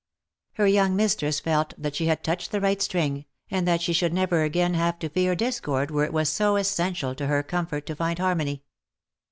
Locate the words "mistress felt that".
0.95-1.95